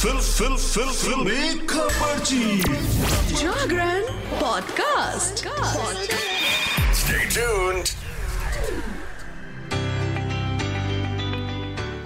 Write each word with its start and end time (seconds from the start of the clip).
Fill 0.00 0.18
फिल 0.18 0.54
फिल 0.56 0.90
फिल। 0.90 1.66
खबर 1.68 2.18
Jagran 3.38 4.02
podcast. 4.40 5.44
Stay 7.00 7.24
tuned. 7.34 7.90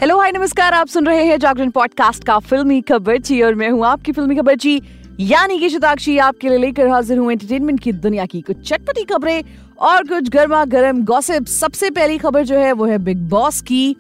Hello 0.01 0.19
hi 0.21 0.33
नमस्कार। 0.33 0.75
आप 0.75 0.87
सुन 0.87 1.07
रहे 1.07 1.25
हैं 1.25 1.39
जागरण 1.39 1.71
पॉडकास्ट 1.71 2.25
का 2.25 2.39
फिल्मी 2.39 2.81
खबरची 2.81 3.41
और 3.43 3.55
मैं 3.55 3.71
हूँ 3.71 3.87
आपकी 3.87 4.13
फिल्मी 4.13 4.37
खबरची 4.37 4.81
यानी 5.21 5.59
कि 5.59 5.71
शताक्षी। 5.71 6.17
आपके 6.19 6.49
लिए 6.49 6.59
लेकर 6.59 6.89
हाजिर 6.89 7.19
हूँ 7.19 7.31
एंटरटेनमेंट 7.33 7.81
की 7.81 7.93
दुनिया 7.93 8.27
की 8.27 8.41
कुछ 8.41 8.69
चटपटी 8.69 9.05
खबरें 9.05 9.43
और 9.81 10.05
कुछ 10.05 10.29
गर्मा 10.29 10.65
गर्म 10.65 11.05
गॉसिप 11.05 11.47
सबसे 11.47 11.91
पहली 11.91 12.19
खबर 12.19 12.45
जो 12.45 12.59
है 12.59 12.73
वो 12.73 12.87
है 12.87 12.99
बिग 12.99 13.29
बॉस 13.29 13.61
की। 13.61 13.97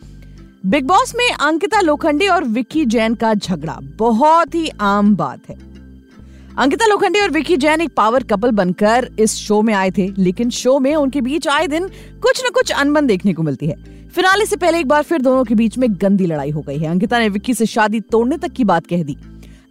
बिग 0.64 0.84
बॉस 0.86 1.12
में 1.14 1.26
अंकिता 1.30 1.80
लोखंडे 1.80 2.26
और 2.26 2.44
विक्की 2.44 2.84
जैन 2.84 3.14
का 3.14 3.32
झगड़ा, 3.34 3.78
बहुत 3.98 4.54
ही 4.54 4.68
आम 4.80 5.14
बात 5.16 5.48
है। 5.48 5.56
अंकिता 6.58 6.86
लोखंडे 6.86 7.20
और 7.20 7.30
विक्की 7.30 7.56
जैन 7.56 7.80
एक 7.80 7.90
पावर 7.96 8.22
कपल 8.22 8.50
बनकर 8.50 9.08
इस 9.18 9.34
शो 9.34 9.60
में 9.62 9.72
आए 9.74 9.90
थे, 9.90 10.06
लेकिन 10.18 10.50
शो 10.50 10.78
में 10.78 10.94
उनके 10.96 11.20
बीच 11.20 11.48
आए 11.48 11.66
दिन 11.66 11.88
कुछ 12.22 12.42
न 12.46 12.50
कुछ 12.50 12.72
अनबन 12.72 13.06
देखने 13.06 13.32
को 13.32 13.42
मिलती 13.42 13.66
है। 13.66 13.76
फिनाले 14.08 14.46
से 14.46 14.56
पहले 14.56 14.78
एक 14.78 14.88
बार 14.88 15.02
फिर 15.02 15.22
दोनों 15.22 15.44
के 15.44 15.54
बीच 15.54 15.76
में 15.78 15.88
गंदी 15.92 16.26
लड़ाई 16.26 16.50
हो 16.50 16.60
गई 16.60 16.78
है। 16.78 16.88
अंकिता 16.90 17.18
ने 17.18 17.28
विक्की 17.28 17.54
से 17.54 17.66
शादी 17.66 18.00
तोड़ने 18.00 18.36
तक 18.36 18.52
की 18.52 18.64
बात 18.64 18.86
कह 18.86 19.02
दी। 19.02 19.16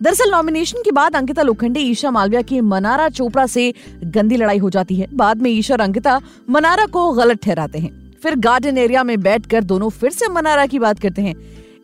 दरअसल 0.02 0.32
नॉमिनेशन 0.32 0.82
के 0.82 0.92
बाद 0.92 1.16
अंकिता 1.16 1.42
लोखंडे, 1.42 1.80
ईशा 1.80 2.12
मालविया 2.12 2.42
की 2.42 2.62
मनारा 2.62 3.10
चोपड़ा 3.10 3.46
से 3.48 3.74
गंदी 4.04 4.38
लड़ाई 4.38 4.58
हो 4.58 4.70
जाती 4.70 4.96
है। 4.96 5.08
बाद 5.14 5.42
में 5.42 5.52
ईशा 5.52 5.74
और 5.74 5.82
अंकिता 5.82 6.20
मनारा 6.50 6.86
को 6.86 7.12
गलत 7.12 7.44
ठहराते 7.44 7.80
हैं। 7.80 8.03
फिर 8.24 8.36
गार्डन 8.36 8.78
एरिया 8.78 9.04
में 9.04 9.20
बैठकर 9.22 9.64
दोनों 9.64 9.90
फिर 9.90 10.12
से 10.12 10.28
मनारा 10.28 10.66
की 10.66 10.80
बात 10.80 11.00
करते 11.00 11.22
हैं। 11.22 11.36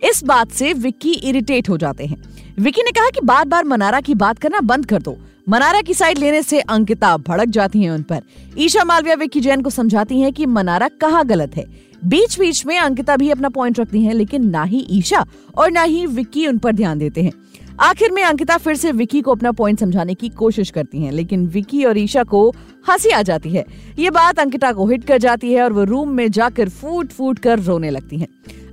इस 0.09 0.23
बात 0.23 0.51
से 0.51 0.73
विक्की 0.73 1.11
इरिटेट 1.11 1.69
हो 1.69 1.77
जाते 1.77 2.05
हैं। 2.05 2.17
विक्की 2.59 2.81
ने 2.81 2.91
कहा 2.91 3.09
कि 3.09 3.21
बार 3.21 3.45
बार 3.45 3.65
मनारा 3.65 3.99
की 4.01 4.15
बात 4.15 4.39
करना 4.39 4.61
बंद 4.61 4.85
कर 4.85 5.01
दो। 5.01 5.17
मनारा 5.49 5.81
की 5.81 5.93
साइड 5.93 6.17
लेने 6.17 6.41
से 6.41 6.59
अंकिता 6.59 7.17
भड़क 7.17 7.49
जाती 7.49 7.83
हैं 7.83 7.91
उन 7.91 8.01
पर। 8.01 8.21
ईशा 8.57 8.83
मालविया 8.83 9.15
विक्की 9.15 9.41
जैन 9.41 9.61
को 9.61 9.69
समझाती 9.69 10.21
हैं 10.21 10.33
कि 10.33 10.45
मनारा 10.45 10.87
कहाँ 11.01 11.25
गलत 11.25 11.55
है। 11.55 11.65
बीच 12.05 12.39
बीच 12.39 12.65
में 12.65 12.77
अंकिता 12.79 13.15
भी 13.17 13.29
अपना 13.29 13.49
पॉइंट 13.49 13.79
रखती 13.79 14.03
हैं, 14.03 14.13
लेकिन 14.13 14.49
ना 14.49 14.63
ही 14.63 14.85
ईशा 14.91 15.25
और 15.57 15.71
ना 15.71 15.81
ही 15.81 16.05
विक्की 16.05 16.47
उन 16.47 16.57
पर 16.57 16.71
ध्यान 16.71 16.99
देते 16.99 17.21
हैं। 17.21 17.31
आखिर 17.79 18.11
में 18.11 18.23
अंकिता 18.23 18.57
फिर 18.57 18.75
से 18.75 18.91
विकी 18.91 19.21
को 19.21 19.31
अपना 19.31 19.51
पॉइंट 19.51 19.79
समझाने 19.79 20.13
की 20.13 20.29
कोशिश 20.29 20.69
करती 20.69 21.01
हैं, 21.03 21.11
लेकिन 21.11 21.45
विकी 21.47 21.83
और 21.83 21.97
ईशा 21.97 22.23
को 22.23 22.53
हँसी 22.87 23.09
आ 23.09 23.21
जाती 23.21 23.49
है। 23.49 23.65
ये 23.99 24.09
बात 24.09 24.39
अंकिता 24.39 24.71
को 24.71 24.87
हिट 24.87 25.03
कर 25.03 25.17
जाती 25.17 25.53
है 25.53 25.63
और 25.63 25.73
वो 25.73 25.83
रूम 25.83 26.09
में 26.09 26.31
जाकर 26.31 26.69
फूट 26.69 27.11
फूट 27.11 27.39
कर 27.39 27.59
रोने 27.59 27.89
लगती 27.89 28.17
हैं। 28.17 28.27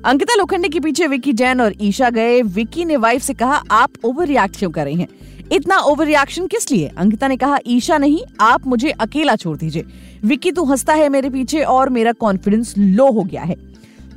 अंकिता 0.05 0.35
लोखंडे 0.35 0.69
के 0.69 0.81
पीछे 0.81 1.07
विकी, 1.07 1.33
जैन 1.33 1.61
और 1.61 1.75
ईशा 1.81 2.11
गए। 2.11 2.43
विकी 2.43 2.85
ने 2.85 2.97
वाइफ 2.97 3.23
से 3.23 3.35
कहा, 3.35 3.63
आप 3.71 3.91
ओवर 4.05 4.27
रिएक्ट 4.27 4.59
क्यों 4.59 4.71
कर 4.71 4.85
रही 4.85 4.95
हैं? 4.95 5.09
इतना 5.53 5.79
ओवर 5.79 6.07
रिएक्शन 6.07 6.47
किस 6.47 6.73
लिए? 6.73 6.91
अंकिता 6.99 7.29
ने 7.29 7.37
कहा, 7.37 7.59
ईशा 7.67 7.99
नहीं, 7.99 8.21
आप 8.41 8.67
मुझे 8.67 8.91
अकेला 8.91 9.37
छोड़ 9.37 9.57
दीजिए। 9.57 9.85
विकी, 10.25 10.53
तू 10.53 10.65
हंसता 10.65 10.95
है 10.95 11.09
मेरे 11.09 11.31
पीछे 11.31 11.63
और 11.63 11.89
मेरा 11.89 12.13
कॉन्फिडेंस 12.13 12.75
लो 12.79 13.13
हो 13.13 13.23
गया 13.23 13.43
है। 13.43 13.55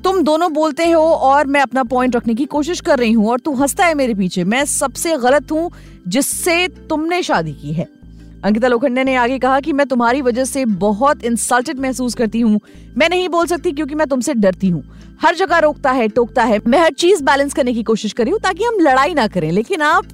तुम 0.04 0.24
दोनों 0.24 0.54
बोलते 0.54 0.92
हो 0.92 1.04
और 1.04 1.48
मैं 1.48 1.62
अपना 1.62 1.84
पॉइंट 1.84 2.16
रखने 2.16 2.36
की 2.36 2.46
कोशिश 2.46 2.82
कर 2.82 3.00
रही 3.00 3.12
हूँ 3.12 3.30
और 3.30 3.40
तू 3.40 3.54
हंसता 3.54 3.86
है 3.86 3.94
मेरे 3.94 4.14
पीछे। 4.14 4.44
मैं 4.44 4.66
सबसे 4.66 5.18
गलत 5.18 5.52
हूँ 5.52 5.72
जिससे 6.08 6.68
तुमने 6.68 7.24
शादी 7.24 7.54
की 7.54 7.74
है। 7.74 7.99
अंकिता 8.44 8.68
लोखंडे 8.68 9.04
ने 9.04 9.16
आगे 9.16 9.40
कहा 9.40 9.60
कि 9.60 9.74
मैं 9.74 9.86
तुम्हारी 9.88 10.22
वजह 10.22 10.46
से 10.46 10.66
बहुत 10.66 11.24
इंसल्टेड 11.24 11.80
महसूस 11.80 12.14
करती 12.16 12.40
हूँ। 12.40 12.60
मैं 12.98 13.10
नहीं 13.10 13.30
बोल 13.30 13.46
सकती 13.46 13.72
क्योंकि 13.72 13.96
मैं 13.96 14.08
तुमसे 14.08 14.34
डरती 14.34 14.70
हूँ। 14.70 14.84
हर 15.22 15.36
जगह 15.36 15.58
रोकता 15.58 15.92
है, 15.92 16.08
टोकता 16.08 16.44
है। 16.44 16.60
मैं 16.68 16.80
हर 16.80 16.94
चीज़ 16.94 17.24
बैलेंस 17.24 17.54
करने 17.54 17.74
की 17.74 17.84
कोशिश 17.84 18.14
करी 18.14 18.32
हूँ 18.32 18.40
ताकि 18.40 18.64
हम 18.64 18.80
लड़ाई 18.80 19.14
ना 19.14 19.28
करें। 19.28 19.52
लेकिन 19.52 19.82
आप 19.82 20.06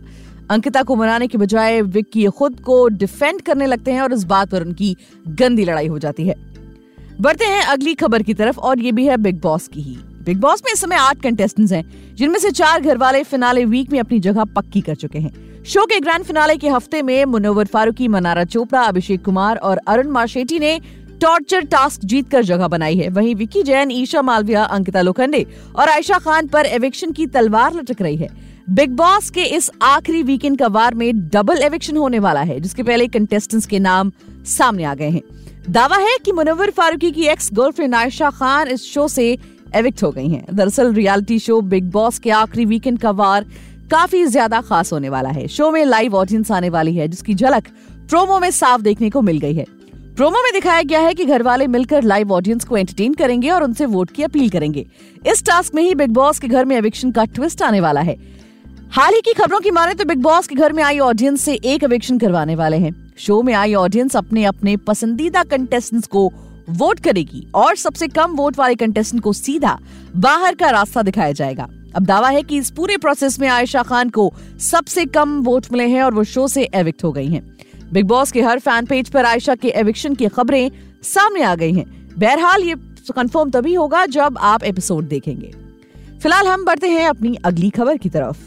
अंकिता 0.50 0.84
को 0.84 0.96
मनाने 0.96 1.28
के 1.28 1.38
बजाय 1.38 1.81
विक्की 1.81 2.26
खुद 2.26 2.59
को 2.59 2.88
डिफेंड 2.88 3.42
करने 3.42 3.66
लगते 3.66 3.92
हैं 3.92 4.02
और 4.02 4.14
इस 4.14 4.23
बात 4.23 4.50
पर 4.50 4.64
उनकी 4.64 4.96
गंदी 5.28 5.66
लड़ाई 5.66 5.88
हो 5.88 6.00
जाती 6.00 6.28
है। 6.28 6.36
बढ़ते 7.22 7.46
हैं 7.46 7.63
अगली 7.63 7.94
खबर 7.94 8.24
की 8.24 8.34
तरफ़ 8.34 8.59
और 8.59 8.80
ये 8.80 8.92
भी 8.92 9.07
है 9.07 9.18
बिग 9.18 9.42
बॉस 9.42 9.68
की 9.68 9.81
ही। 9.81 9.97
बिग 10.25 10.40
बॉस 10.40 10.62
में 10.66 10.74
इस 10.74 10.80
समय 10.80 10.96
आठ 10.96 11.22
कंटेस्टेंट्स 11.22 11.74
हैं, 11.74 12.16
जिनमें 12.16 12.40
से 12.40 12.52
चार 12.52 12.81
घर 12.81 12.97
वाले 12.97 13.24
फिनाले 13.24 13.66
वीक 13.66 13.92
में 13.92 14.00
अपनी 14.00 14.19
जगह 14.19 14.44
पक्की 14.46 14.81
कर 14.81 14.96
चुके 14.96 15.19
हैं। 15.19 15.55
शो 15.66 15.86
के 15.86 16.00
ग्रैंड 16.00 16.24
फिनाले 16.24 16.56
के 16.58 16.70
हफ़्ते 16.70 17.02
में 17.02 17.26
मुनव्वर 17.26 17.66
फारूकी, 17.66 18.08
मनारा 18.08 18.44
चोपड़ा, 18.44 18.81
अभिषेक 18.81 19.24
कुमार 19.26 19.58
और 19.58 19.78
अरुण 19.88 20.08
माशेटी 20.08 20.59
ने 20.59 20.80
टॉर्चर 21.22 21.62
टास्क 21.62 22.02
जीतकर 22.06 22.44
जगह 22.44 22.68
बनाई 22.68 22.96
है। 22.96 23.08
वहीं 23.09 23.34
विकी 23.36 23.64
जैन, 23.64 23.92
ईशा 23.92 24.22
मालविया, 24.22 24.64
अंकिता 24.64 25.02
लोखंडे 25.02 25.46
और 25.75 25.90
आयशा 25.90 26.20
खान 26.20 26.48
पर 26.48 26.66
एविक्शन 26.66 27.12
की 27.12 27.25
तलवार 27.28 27.74
लटक 27.74 28.02
रही 28.02 28.16
है। 28.16 28.30
बिग 28.70 28.92
बॉस 28.92 29.30
के 29.30 29.44
इस 29.56 29.72
आखिरी 29.81 30.24
वीकेंड 30.24 30.59
का 30.59 30.68
वार 30.68 30.94
में 30.94 31.12
डबल 31.30 31.64
एविक्शन 31.64 31.98
होने 31.98 32.20
वाला 32.20 32.42
है, 32.42 32.59
जिसके 32.59 32.84
पहले 32.84 33.08
कंटेस्टेंट्स 33.08 33.68
के 33.68 33.80
नाम 33.80 34.12
सामने 34.48 34.84
आ 34.84 34.96
गए 34.96 35.09
हैं। 35.09 35.22
दावा 35.70 35.98
है 35.98 36.18
कि 36.25 36.31
मुनव्वर 36.31 36.70
फारूकी 36.70 37.12
की 37.12 37.28
एक्स 37.28 37.50
गर्लफ्रेंड 37.54 37.96
आयशा 37.96 38.30
खान 38.30 38.68
इस 38.68 38.84
शो 38.84 39.08
से 39.08 39.38
एविक्ट 39.75 40.04
हो 40.04 40.12
गई 40.12 40.28
हैं। 40.28 40.46
दरअसल 40.54 40.94
रियलिटी 40.94 41.40
शो 41.40 41.62
बिग 41.62 41.92
बॉस 41.92 42.20
के 42.20 42.30
आखिरी 42.31 42.66
वीकेंड 42.66 43.00
का 43.00 43.12
वार 43.12 43.46
काफ़ी 43.91 44.25
ज़्यादा 44.25 44.62
खास 44.62 44.91
होने 44.94 45.09
वाला 45.09 45.29
है। 45.29 45.47
शो 45.47 45.69
में 45.72 45.84
लाइव 45.85 46.16
ऑडियंस 46.16 46.51
आने 46.51 46.69
वाली 46.69 46.96
है, 46.96 47.07
जिसकी 47.07 47.34
झलक 47.34 47.68
प्रोमो 48.09 48.40
में 48.40 48.50
साफ़ 48.51 48.81
देखने 48.81 49.09
को 49.09 49.22
मिल 49.22 49.38
गई 49.40 49.53
है। 49.53 49.66
प्रोमो 50.16 50.41
में 50.44 50.51
दिखाया 50.53 50.81
गया 50.81 51.00
है 51.00 51.13
कि 51.13 51.25
घर 51.25 51.44
वाले 51.44 51.68
मिलकर 51.68 52.03
लाइव 52.03 52.31
ऑडियंस 52.34 52.66
को 52.66 52.78
एंटरटेन 52.78 53.13
करेंगे 53.13 53.50
और 53.50 53.63
उनसे 53.63 53.85
वोट 53.85 54.12
की 54.12 54.24
अपील 54.24 54.50
करेंगे। 54.50 54.85
इस 55.28 55.44
टास्क 55.45 55.75
में 55.75 55.81
ही 55.84 55.95
बिग 55.95 56.12
बॉस 56.12 56.40
के 56.40 56.47
घर 56.47 56.66
में 56.66 56.75
एविक्शन 56.75 57.12
का 57.12 57.25
ट्विस्ट 57.25 57.62
आने 57.62 57.79
वाला 57.79 58.01
है। 58.01 58.16
हाल 58.91 59.13
ही 59.13 59.22
की 59.22 59.34
खबरों 59.34 59.59
की 59.59 59.72
माने 59.72 59.94
तो 59.94 60.06
बिग 60.06 60.22
बॉस 60.22 60.47
के 60.47 60.56
घर 60.56 60.74
में 60.74 60.84
आई 60.84 61.00
ऑडियंस 61.00 61.41
से 61.41 61.53
एक 61.53 61.84
एविक्शन 61.84 62.18
करवाने 62.18 62.56
वाले 62.56 62.78
हैं। 62.78 62.94
शो 63.18 63.41
में 63.41 63.53
आई 63.53 63.74
ऑडियंस 63.75 64.16
अपने 64.16 64.44
अपने 64.45 64.75
पसंदीदा 64.78 65.44
कंटेस्टेंट्स 65.44 66.07
को 66.07 66.31
वोट 66.69 67.00
करेगी 67.00 67.45
और 67.56 67.75
सबसे 67.75 68.07
कम 68.07 68.35
वोट 68.35 68.57
वाले 68.59 68.75
कंटेस्टेंट 68.75 69.24
को 69.24 69.34
सीधा 69.34 69.78
बाहर 70.16 70.56
का 70.56 70.69
रास्ता 70.69 71.01
दिखाया 71.01 71.31
जाएगा। 71.31 71.68
अब 71.95 72.06
दावा 72.06 72.29
है 72.29 72.44
कि 72.44 72.57
इस 72.57 72.69
पूरे 72.72 72.97
प्रोसेस 72.97 73.39
में 73.39 73.47
आयशा 73.47 73.83
खान 73.83 74.09
को 74.09 74.33
सबसे 74.59 75.06
कम 75.06 75.41
वोट 75.41 75.66
मिले 75.72 75.88
हैं 75.88 76.03
और 76.03 76.13
वो 76.13 76.23
शो 76.23 76.47
से 76.47 76.69
एविक्ट 76.73 77.03
हो 77.03 77.11
गई 77.11 77.28
हैं। 77.28 77.57
बिग 77.94 78.06
बॉस 78.06 78.31
के 78.31 78.41
हर 78.41 78.59
फ़ैन 78.59 78.85
पेज 78.85 79.09
पर 79.09 79.25
आयशा 79.25 79.56
के 79.56 79.67
एविक्शन 79.67 80.16
की 80.16 80.28
खबरें 80.28 80.72
सामने 81.03 81.41
आ 81.41 81.56
गई 81.56 81.73
हैं। 81.73 81.85
बहरहाल, 82.19 82.63
ये 82.63 82.75
कंफर्म 83.16 83.50
तभी 83.50 83.73
होगा 83.73 84.06
जब 84.06 84.38
आप 84.38 84.63
एपिसोड 84.63 85.07
देखेंगे। 85.07 85.53
फ़िलहाल 86.22 86.47
हम 86.47 86.66
बढ़ते 86.66 86.89
हैं 86.89 87.07
अपनी 87.07 87.38
अगली 87.45 87.69
खबर 87.69 87.97
की 87.97 88.09
तरफ़। 88.09 88.38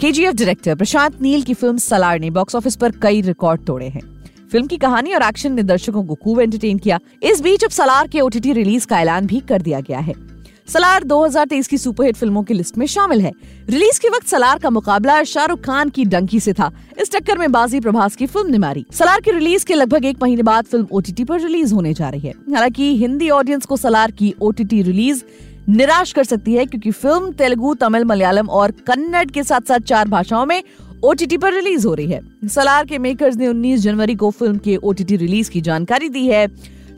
केजीएफ 0.00 0.34
डायरेक्टर 0.34 0.74
प्रशांत 0.74 1.22
नील 1.22 1.42
की 1.42 1.54
फ़िल्म 1.54 1.76
सलार 1.76 2.20
ने 2.20 2.30
बॉक्स 2.30 2.54
ऑफ़िस 2.54 2.76
पर 2.76 2.90
कई 2.90 3.20
रिकॉर्ड 3.20 3.64
तोड़े 3.66 3.88
हैं। 3.88 4.22
फ़िल्म 4.52 4.66
की 4.66 4.76
कहानी 4.76 5.14
और 5.14 5.22
एक्शन 5.22 5.52
ने 5.52 5.62
दर्शकों 5.62 6.04
को 6.04 6.14
खूब 6.14 6.40
एंटरटेन 6.40 6.78
किया। 6.78 7.00
इस 7.22 7.40
बीच 7.40 7.64
अब 7.64 7.70
सलार 7.70 8.08
के 8.08 8.20
ओटीटी 8.20 8.52
रिलीज़ 8.52 8.86
का 8.86 9.00
ऐलान 9.00 9.26
भी 9.26 9.40
कर 9.40 9.62
दिया 9.62 9.80
गया 9.80 9.98
है। 9.98 10.27
सलार 10.68 11.04
2023 11.04 11.66
की 11.66 11.78
सुपरहिट 11.78 12.16
फ़िल्मों 12.16 12.42
की 12.42 12.54
लिस्ट 12.54 12.78
में 12.78 12.86
शामिल 12.86 13.20
है। 13.20 13.32
रिलीज़ 13.70 14.00
के 14.00 14.08
वक्त 14.08 14.26
सलार 14.26 14.58
का 14.58 14.70
मुकाबला 14.70 15.22
शाहरुख 15.24 15.60
खान 15.60 15.88
की 15.88 16.04
डंकी 16.04 16.40
से 16.40 16.52
था। 16.52 16.70
इस 17.00 17.12
टक्कर 17.12 17.38
में 17.38 17.52
बाजी 17.52 17.80
प्रभास 17.80 18.16
की 18.16 18.26
फ़िल्म 18.26 18.50
ने 18.50 18.58
मारी। 18.58 18.84
सलार 18.92 19.20
की 19.20 19.30
रिलीज़ 19.30 19.64
के 19.66 19.74
लगभग 19.74 20.04
एक 20.04 20.22
महीने 20.22 20.42
बाद 20.42 20.64
फ़िल्म 20.64 20.86
ओटीटी 20.92 21.24
पर 21.24 21.40
रिलीज़ 21.40 21.74
होने 21.74 21.94
जा 21.94 22.08
रही 22.08 22.20
है। 22.20 22.34
हालाँकि 22.52 22.96
हिंदी 22.96 23.30
ऑडियंस 23.30 23.66
को 23.66 23.76
सलार 23.76 24.10
की 24.10 24.34
ओटीटी 24.42 24.82
रिलीज़ 24.82 25.22
निराश 25.68 26.12
कर 26.12 26.24
सकती 26.24 26.54
है 26.54 26.66
क्योंकि 26.66 26.90
फ़िल्म 26.90 27.32
तेलुगु, 27.32 27.74
तमिल, 27.74 28.04
मलयालम 28.04 28.48
और 28.48 28.70
कन्नड़ 28.86 29.30
के 29.30 29.42
साथ 29.42 29.60
साथ 29.60 29.78
चार 29.78 30.08
भाषाओं 30.08 30.46
में 30.46 30.62
ओटीटी 31.04 31.36
पर 31.36 31.52
रिलीज़ 31.52 31.86
हो 31.86 31.94
रही 31.94 32.06
है। 32.06 32.48
सलार 32.48 32.86
के 32.86 32.98
मेकर्स 32.98 33.36
ने 33.36 33.48
19 33.48 33.80
जनवरी 33.80 34.14
को 34.14 34.30
फ़िल्म 34.30 34.58
के 34.58 34.76
ओटीटी 34.76 35.16
रिलीज़ 35.16 35.50
की 35.50 35.60
जानकारी 35.60 36.08
दी 36.08 36.26
है। 36.26 36.46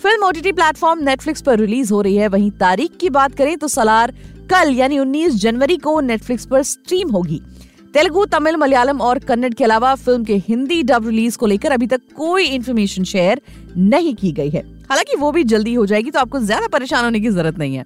फ़िल्म 0.01 0.25
ओटीटी 0.25 0.51
प्लेटफॉर्म 0.53 1.03
नेटफ्लिक्स 1.05 1.43
पर 1.43 1.59
रिलीज़ 1.59 1.93
हो 1.93 2.01
रही 2.03 2.17
है। 2.17 2.29
वहीं 2.29 2.51
तारीख 2.51 2.97
की 3.01 3.09
बात 3.11 3.35
करें 3.35 3.57
तो 3.57 3.69
सलार 3.69 4.13
कल 4.51 4.71
यानी 4.75 4.99
19 4.99 5.35
जनवरी 5.37 5.77
को 5.77 5.99
नेटफ्लिक्स 6.01 6.47
पर 6.47 6.63
स्ट्रीम 6.63 7.11
होगी। 7.11 7.41
तेलुगु, 7.95 8.25
तमिल, 8.27 8.57
मलयालम 8.57 9.01
और 9.01 9.19
कन्नड़ 9.19 9.53
के 9.55 9.65
अलावा 9.65 9.95
फ़िल्म 9.97 10.25
के 10.25 10.37
हिंदी 10.49 10.83
डब 10.83 11.09
रिलीज़ 11.09 11.37
को 11.39 11.47
लेकर 11.47 11.73
अभी 11.73 11.87
तक 11.87 12.01
कोई 12.17 12.45
इन्फॉर्मेशन 12.45 13.05
शेयर 13.05 13.41
नहीं 13.77 14.15
की 14.15 14.33
गई 14.33 14.51
है। 14.51 14.63
हालाँकि 14.91 15.17
वो 15.17 15.33
भी 15.33 15.45
जल्दी 15.45 15.75
हो 15.75 15.85
जाएगी 15.87 16.11
तो 16.11 16.21
आपको 16.21 16.39
ज़्यादा 16.41 16.69
परेशान 16.69 17.05
होने 17.05 17.21
की 17.21 17.29
ज़रूरत 17.29 17.59
नहीं 17.59 17.77
है। 17.77 17.85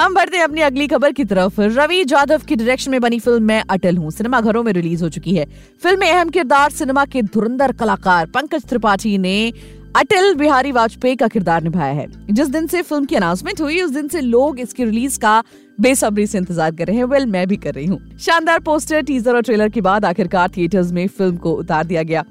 हम 0.00 0.14
बढ़ते 0.14 0.36
हैं 0.36 0.44
अपनी 0.44 0.60
अगली 0.60 0.86
खबर 0.86 1.12
की 1.12 1.24
तरफ़। 1.24 1.60
रवि 1.60 2.04
जाधव 2.04 2.42
की 2.48 2.56
डायरेक्शन 2.56 2.90
में 2.90 3.00
बनी 3.00 3.18
फ़िल्म 3.18 3.42
मैं 3.42 3.62
अटल 3.70 3.96
हूँ। 3.96 4.10
सिनेमा 4.10 4.40
घरों 4.40 4.62
में 4.62 4.72
रिलीज़ 4.72 5.02
हो 5.04 5.08
चुकी 5.08 5.34
है। 5.34 5.46
फ़िल्म 5.82 6.00
में 6.00 6.10
अहम 6.10 6.28
किरदार 6.28 6.70
सिनेमा 6.70 7.04
के 7.04 7.22
धुरंधर 7.24 7.72
कलाकार 7.72 8.26
पंकज 8.26 8.64
त्रिपाठी 8.64 9.16
ने 9.18 9.52
अटल 9.94 10.34
बिहारी 10.34 10.70
वाजपेयी 10.72 11.16
का 11.16 11.26
किरदार 11.28 11.62
निभाया 11.62 11.92
है। 11.92 12.06
जिस 12.30 12.48
दिन 12.48 12.66
से 12.66 12.80
फ़िल्म 12.82 13.04
की 13.04 13.16
अनाउंसमेंट 13.16 13.60
हुई, 13.60 13.80
उस 13.82 13.90
दिन 13.90 14.08
से 14.08 14.20
लोग 14.20 14.60
इसकी 14.60 14.84
रिलीज़ 14.84 15.18
का 15.18 15.42
बेसब्री 15.78 16.26
से 16.26 16.38
इंतज़ार 16.38 16.74
कर 16.76 16.86
रहे 16.86 16.96
हैं। 16.96 17.04
वेल 17.04 17.26
मैं 17.26 17.46
भी 17.48 17.56
कर 17.56 17.74
रही 17.74 17.86
हूँ। 17.86 18.18
शानदार 18.18 18.60
पोस्टर 18.60 19.02
टीजर 19.02 19.34
और 19.34 19.42
ट्रेलर 19.42 19.68
के 19.68 19.80
बाद 19.80 20.04
आखिरकार 20.04 20.48
थिएटर्स 20.56 20.90
में 20.92 21.06
फ़िल्म 21.08 21.36
को 21.36 21.52
उतार 21.52 21.84
दिया 21.84 22.02
गया। 22.02 22.24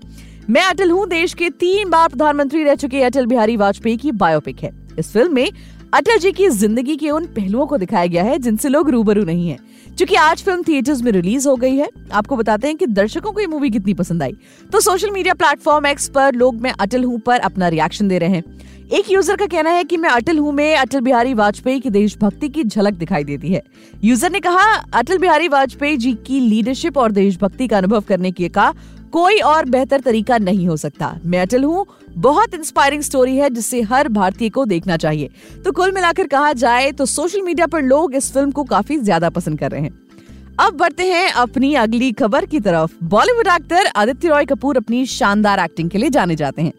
मैं 0.49 0.63
अटल 0.63 0.91
हूँ। 0.91 1.07
देश 1.09 1.33
के 1.33 1.49
तीन 1.49 1.89
बार 1.89 2.07
प्रधानमंत्री 2.09 2.63
रह 2.63 2.75
चुके 2.75 3.03
अटल 3.03 3.25
बिहारी 3.25 3.57
वाजपेयी 3.57 3.97
की 3.97 4.11
बायोपिक 4.13 4.63
है। 4.63 4.71
इस 4.99 5.11
फ़िल्म 5.13 5.33
में 5.33 5.49
अटल 5.93 6.17
जी 6.17 6.31
की 6.31 6.49
ज़िंदगी 6.49 6.95
के 6.95 7.09
उन 7.09 7.25
पहलुओं 7.25 7.65
को 7.65 7.77
दिखाया 7.77 8.05
गया 8.05 8.23
है 8.23 8.37
जिनसे 8.39 8.69
लोग 8.69 8.89
रूबरू 8.89 9.23
नहीं 9.23 9.49
है। 9.49 9.57
क्योंकि 9.87 10.15
आज 10.15 10.43
फ़िल्म 10.43 10.63
थिएटर्स 10.63 11.01
में 11.01 11.11
रिलीज़ 11.11 11.47
हो 11.47 11.55
गई 11.55 11.75
है। 11.75 11.89
आपको 12.11 12.35
बताते 12.35 12.67
हैं 12.67 12.77
कि 12.77 12.85
दर्शकों 12.87 13.31
को 13.31 13.39
ये 13.39 13.47
मूवी 13.47 13.69
कितनी 13.69 13.93
पसंद 13.93 14.23
आई। 14.23 14.35
तो 14.69 14.79
सोशल 14.79 15.11
मीडिया 15.11 15.33
प्लेटफॉर्म 15.33 15.85
एक्स 15.85 16.09
पर 16.09 16.35
लोग 16.35 16.61
मैं 16.61 16.73
अटल 16.79 17.03
हूँ 17.03 17.19
पर 17.19 17.39
अपना 17.41 17.67
रिएक्शन 17.67 18.07
दे 18.07 18.17
रहे 18.17 18.29
हैं। 18.29 18.43
एक 18.93 19.09
यूज़र 19.11 19.35
का 19.35 19.45
कहना 19.45 19.69
है 19.69 19.83
कि 19.83 19.97
मैं 19.97 20.09
अटल 20.09 20.37
हूँ 20.37 20.51
में 20.53 20.75
अटल 20.75 21.01
बिहारी 21.01 21.33
वाजपेयी 21.33 21.79
की 21.79 21.89
देशभक्ति 21.89 22.49
की 22.49 22.63
झलक 22.63 22.93
दिखाई 22.93 23.23
देती 23.23 23.53
है। 23.53 23.61
यूज़र 24.03 24.31
ने 24.31 24.39
कहा, 24.39 24.65
अटल 24.93 25.17
बिहारी 25.17 25.47
वाजपेयी 25.47 25.97
जी 25.97 26.13
की 26.27 26.39
लीडरशिप 26.39 26.97
और 26.97 27.11
देशभक्ति 27.11 27.67
का 27.67 27.77
अनुभव 27.77 28.01
करने 28.01 28.31
के 28.31 28.49
का 28.49 28.73
कोई 29.13 29.39
और 29.39 29.65
बेहतर 29.65 30.01
तरीका 30.01 30.37
नहीं 30.37 30.67
हो 30.67 30.75
सकता। 30.77 31.15
मैं 31.23 31.39
अटल 31.39 31.63
हूँ, 31.63 31.85
बहुत 32.09 32.53
इंस्पायरिंग 32.53 33.01
स्टोरी 33.01 33.35
है 33.37 33.49
जिसे 33.49 33.81
हर 33.81 34.07
भारतीय 34.09 34.49
को 34.49 34.65
देखना 34.65 34.97
चाहिए। 34.97 35.29
तो 35.65 35.71
कुल 35.71 35.91
मिलाकर 35.91 36.27
कहा 36.27 36.53
जाए 36.53 36.91
तो 36.91 37.05
सोशल 37.05 37.41
मीडिया 37.41 37.67
पर 37.67 37.81
लोग 37.81 38.15
इस 38.15 38.31
फ़िल्म 38.33 38.51
को 38.51 38.63
काफ़ी 38.63 38.97
ज़्यादा 38.97 39.29
पसंद 39.29 39.59
कर 39.59 39.71
रहे 39.71 39.81
हैं। 39.81 39.99
अब 40.59 40.73
बढ़ते 40.73 41.03
हैं 41.03 41.31
अपनी 41.31 41.73
अगली 41.75 42.11
खबर 42.11 42.45
की 42.45 42.59
तरफ़। 42.59 42.95
बॉलीवुड 43.03 43.47
एक्टर 43.47 43.91
आदित्य 43.95 44.27
रॉय 44.27 44.45
कपूर 44.45 44.77
अपनी 44.77 45.05
शानदार 45.05 45.59
एक्टिंग 45.59 45.89
के 45.89 45.97
लिए 45.97 46.09
जाने 46.09 46.35
जाते 46.35 46.61
हैं। 46.61 46.73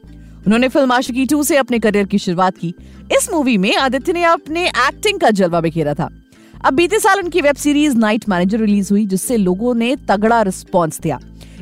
उन्होंने 0.47 0.69
फ़िल्म 0.69 0.93
आशिकी 0.93 1.27
टू 1.27 1.43
से 1.43 1.57
अपने 1.57 1.79
करियर 1.79 2.07
की 2.07 2.19
शुरुआत 2.19 2.59
की। 2.59 2.75
इस 3.17 3.29
मूवी 3.33 3.57
में 3.59 3.75
आदित्य 3.77 4.13
ने 4.13 4.25
अपने 4.25 4.67
एक्टिंग 4.67 5.21
का 5.21 5.31
जलवा 5.31 5.61
बिखेरा 5.61 5.95
था। 5.95 6.09
अब 6.65 6.75
बीते 6.75 6.99
साल 6.99 7.21
उनकी 7.21 7.41
web 7.41 7.57
series 7.57 7.97
night 7.97 8.29
manager 8.29 8.59
release 8.59 8.91
हुई, 8.91 9.07
जिससे 9.07 9.37
लोगों 9.37 9.75
ने 9.75 9.95
तगड़ा 10.09 10.41
रिस्पॉन्स 10.43 11.01
दिया। 11.01 11.19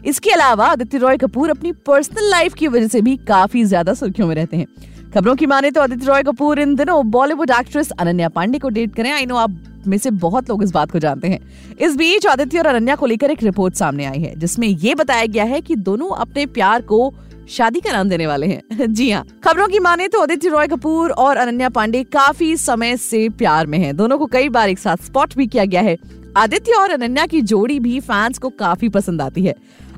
इसके 0.06 0.31
अलावा 0.31 0.66
आदित्य 0.66 0.99
रॉय 0.99 1.16
कपूर 1.16 1.50
अपनी 1.50 1.72
पर्सनल 1.87 2.31
लाइफ 2.31 2.54
की 2.54 2.69
वजह 2.69 2.88
से 2.88 3.00
भी 3.00 3.16
काफ़ी 3.16 3.64
ज़्यादा 3.64 3.94
सुर्खियों 3.94 4.28
में 4.28 4.34
रहते 4.34 4.56
हैं। 4.56 4.66
खबरों 5.14 5.34
की 5.37 5.46
माने 5.46 5.70
तो 5.70 5.81
आदित्य 5.81 6.06
रॉय 6.06 6.22
कपूर 6.22 6.60
इन 6.60 6.75
दिनों 6.75 7.10
बॉलीवुड 7.10 7.50
एक्ट्रेस 7.50 7.90
अनन्या 7.90 8.28
पांडे 8.28 8.58
को 8.58 8.69
डेट 8.69 8.94
करें। 8.94 9.10
आई 9.12 9.26
नो 9.26 9.37
आप 9.37 9.82
में 9.87 9.96
से 9.99 10.10
बहुत 10.10 10.50
लोग 10.50 10.62
इस 10.62 10.70
बात 10.70 10.90
को 10.90 10.99
जानते 10.99 11.28
हैं। 11.28 11.38
इस 11.76 11.96
बीच 11.96 12.26
आदित्य 12.26 12.58
और 12.58 12.66
अनन्या 12.66 12.94
को 12.96 13.06
लेकर 13.06 13.31
एक 13.31 13.43
रिपोर्ट 13.43 13.75
सामने 13.75 14.04
आई 14.04 14.19
है, 14.19 14.34
जिसमें 14.37 14.69
ये 14.69 14.94
बताया 14.94 15.26
गया 15.26 15.44
है 15.44 15.60
कि 15.60 15.76
दोनों 15.76 16.08
अपने 16.16 16.46
प्यार 16.48 16.82
को 16.82 17.12
शादी 17.48 17.81
का 17.81 17.93
नाम 17.93 18.08
देने 18.08 18.26
वाले 18.26 18.46
हैं। 18.46 18.87
जी 18.94 19.10
हाँ 19.10 19.25
खबरों 19.44 19.69
की 19.69 19.78
माने 19.78 20.08
तो 20.08 20.22
आदित्य 20.22 20.48
रॉय 20.48 20.69
कपूर 20.69 21.10
और 21.10 21.37
अनन्या 21.37 21.69
पांडे 21.69 22.02
काफ़ी 22.05 22.56
समय 22.56 22.96
से 22.96 23.28
प्यार 23.28 23.66
में 23.66 23.78
हैं। 23.78 23.96
दोनों 23.96 24.19
को 24.19 24.26
कई 24.26 24.48
बार 24.48 24.69
एक 24.69 24.78
साथ 24.78 25.05
स्पॉट 25.05 25.34
भी 25.37 25.46
किया 25.46 25.64
गया 25.64 25.81
है। 25.81 25.96
आदित्य 26.37 26.72
और 26.72 26.90
अनन्या 26.90 27.26
की 27.26 27.40
जोड़ी 27.43 27.78
भी 27.81 27.98
फैंस 28.00 28.38
को 28.38 28.48
काफ़ी 28.50 28.88
पसंद 28.88 29.22
आती 29.22 29.43
है। 29.43 29.55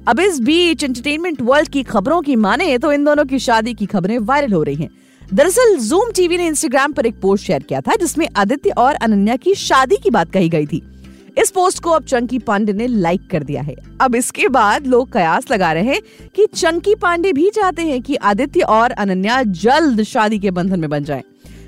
अब 0.08 0.18
इस 0.20 0.38
बीच 0.40 0.82
एंटरटेनमेंट 0.84 1.40
वर्ल्ड 1.42 1.68
की 1.68 1.82
खबरों 1.82 2.20
की 2.22 2.34
माने 2.36 2.76
तो 2.78 2.90
इन 2.92 3.04
दोनों 3.04 3.24
की 3.24 3.38
शादी 3.38 3.72
की 3.74 3.86
खबरें 3.86 4.16
वायरल 4.20 4.52
हो 4.52 4.62
रही 4.62 4.74
हैं। 4.74 4.88
दरअसल 5.34 5.76
जूम 5.78 6.10
टीवी 6.16 6.36
ने 6.38 6.46
इंस्टाग्राम 6.46 6.92
पर 6.92 7.06
एक 7.06 7.20
पोस्ट 7.20 7.46
शेयर 7.46 7.62
किया 7.62 7.80
था, 7.80 7.94
जिसमें 7.96 8.28
आदित्य 8.36 8.70
और 8.70 8.94
अनन्या 8.94 9.36
की 9.36 9.54
शादी 9.54 9.96
की 9.96 10.10
बात 10.10 10.32
कही 10.32 10.48
गई 10.48 10.66
थी। 10.66 10.82
इस 11.38 11.50
पोस्ट 11.50 11.82
को 11.82 11.90
अब 11.90 12.04
चंकी 12.04 12.38
पांडे 12.38 12.72
ने 12.72 12.86
लाइक 12.86 13.28
कर 13.30 13.44
दिया 13.44 13.62
है। 13.62 13.76
अब 14.00 14.14
इसके 14.14 14.48
बाद 14.48 14.86
लोग 14.86 15.12
कयास 15.12 15.50
लगा 15.50 15.72
रहे 15.72 15.84
हैं 15.84 16.00
कि 16.36 16.46
चंकी 16.46 16.94
पांडे 16.94 17.32
भी 17.32 17.50
चाहते 17.50 17.82
हैं 17.82 18.00
कि 18.02 18.14
आदित्य 18.14 18.60
और 18.60 18.90
अनन्या 18.90 19.42
जल्द 19.42 20.02
शादी 20.04 20.38
के 20.38 20.50
बंधन 20.50 20.80
में 20.80 20.90
बन 20.90 21.04
जाएँ। 21.04 21.22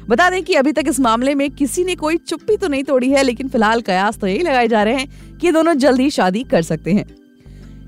बता 0.09 0.31
दें 0.31 0.43
कि 0.43 0.55
अभी 0.55 0.73
तक 0.73 0.85
इस 0.89 1.01
मामले 1.01 1.35
में 1.35 1.51
किसी 1.51 1.85
ने 1.85 1.95
कोई 1.97 2.17
चुप्पी 2.19 2.57
तो 2.57 2.69
नहीं 2.69 2.85
तोड़ी 2.85 3.11
है, 3.11 3.23
लेकिन 3.23 3.49
फ़िलहाल 3.49 3.81
कयास 3.81 4.19
तो 4.19 4.27
यही 4.27 4.43
लगाए 4.43 4.69
जा 4.69 4.83
रहे 4.83 4.95
हैं 4.95 5.39
कि 5.39 5.53
दोनों 5.53 5.75
जल्द 5.75 6.01
ही 6.01 6.11
शादी 6.11 6.43
कर 6.43 6.63
सकते 6.63 6.93
हैं। 6.93 7.07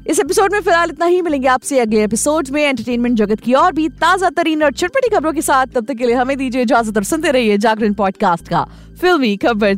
इस 0.08 0.20
एपिसोड 0.20 0.52
में 0.52 0.60
फ़िलहाल 0.60 0.90
इतना 0.90 1.06
ही। 1.06 1.22
मिलेंगे 1.22 1.48
आपसे 1.48 1.80
अगले 1.80 2.04
एपिसोड 2.04 2.48
में 2.48 2.62
एंटरटेनमेंट 2.62 3.16
जगत 3.16 3.40
की 3.40 3.54
और 3.54 3.72
भी 3.72 3.88
ताज़ा 3.88 4.30
तरीन 4.30 4.62
और 4.62 4.72
चटपटी 4.72 5.16
खबरों 5.16 5.32
के 5.32 5.42
साथ। 5.42 5.66
तब 5.66 5.84
तक 5.84 5.94
के 5.94 6.06
लिए 6.06 6.14
हमें 6.14 6.38
दीजिए 6.38 6.62
इजाज़त 6.62 6.96
और 6.96 7.04
सुनते 7.04 7.30
रहिए 7.30 7.58
जागरण 7.58 7.92
पॉडकास्ट 7.92 8.48
का। 8.48 8.66
फिल्मी 9.00 9.36
खबर 9.36 9.74